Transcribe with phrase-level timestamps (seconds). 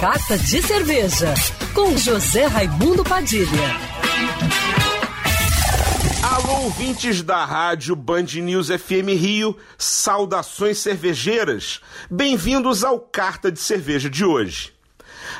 [0.00, 1.34] Carta de Cerveja,
[1.74, 3.76] com José Raimundo Padilha.
[6.22, 11.82] Alô, ouvintes da rádio Band News FM Rio, saudações cervejeiras.
[12.10, 14.72] Bem-vindos ao Carta de Cerveja de hoje.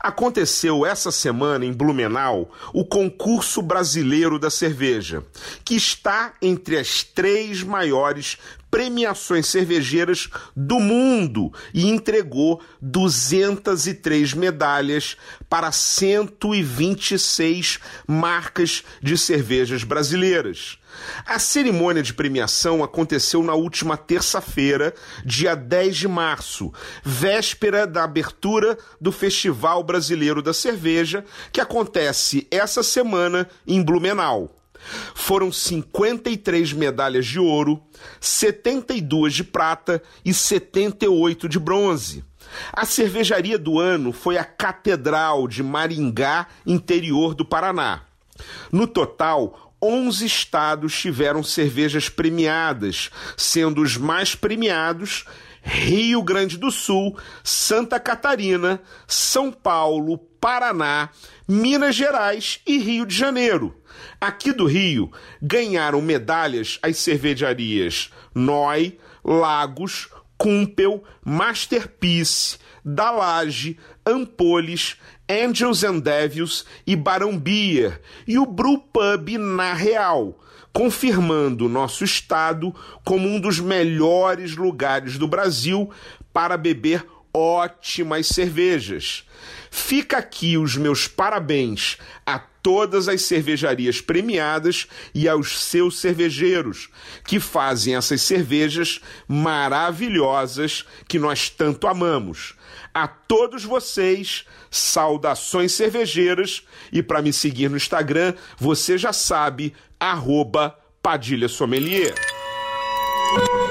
[0.00, 5.22] Aconteceu essa semana em Blumenau o concurso brasileiro da cerveja,
[5.66, 8.38] que está entre as três maiores
[8.76, 15.16] premiações cervejeiras do mundo e entregou 203 medalhas
[15.48, 20.76] para 126 marcas de cervejas brasileiras.
[21.24, 24.92] A cerimônia de premiação aconteceu na última terça-feira,
[25.24, 26.70] dia 10 de março,
[27.02, 34.54] véspera da abertura do Festival Brasileiro da Cerveja, que acontece essa semana em Blumenau.
[35.14, 37.82] Foram 53 medalhas de ouro,
[38.20, 42.24] 72 de prata e 78 de bronze.
[42.72, 48.02] A cervejaria do ano foi a Catedral de Maringá, interior do Paraná.
[48.70, 55.24] No total, 11 estados tiveram cervejas premiadas, sendo os mais premiados
[55.68, 61.08] Rio Grande do Sul, Santa Catarina, São Paulo, Paraná,
[61.46, 63.76] Minas Gerais e Rio de Janeiro.
[64.20, 65.10] Aqui do Rio
[65.42, 74.96] ganharam medalhas as cervejarias Noi, Lagos, Cumpel, Masterpiece, Dalage, Ampoles,
[75.28, 80.38] Angels and Devils e Barão Beer, e o Brew Pub na Real,
[80.72, 85.90] confirmando nosso estado como um dos melhores lugares do Brasil
[86.32, 87.04] para beber
[87.36, 89.24] ótimas cervejas.
[89.70, 96.88] Fica aqui os meus parabéns a todas as cervejarias premiadas e aos seus cervejeiros
[97.24, 102.54] que fazem essas cervejas maravilhosas que nós tanto amamos.
[102.94, 110.76] A todos vocês, saudações cervejeiras e para me seguir no Instagram, você já sabe, arroba
[111.02, 112.14] Padilha Sommelier.